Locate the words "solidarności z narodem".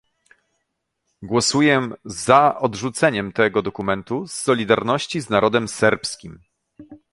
4.33-5.67